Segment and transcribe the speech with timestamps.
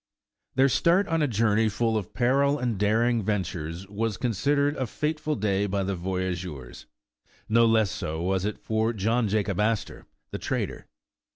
[0.55, 5.35] Their start on a journey full of peril and daring ventures, was considered a fateful
[5.35, 6.87] day by the voy ageurs.
[7.47, 10.87] No less so was it for John Jacob Astor, the trader.